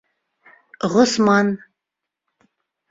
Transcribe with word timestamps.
Ғосман. 0.95 1.55